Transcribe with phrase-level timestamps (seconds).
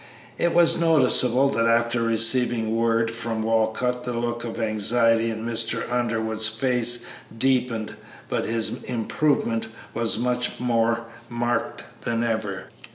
[0.39, 5.93] It was noticeable that after receiving word from Walcott the look of anxiety in Mr.
[5.93, 7.05] Underwood's face
[7.37, 7.93] deepened,
[8.27, 10.17] but his improvement was
[10.59, 12.69] more marked than ever.